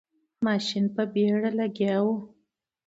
[0.45, 2.07] ماشین په بیړه لګیا و.